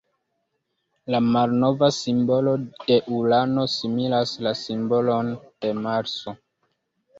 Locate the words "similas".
3.75-4.35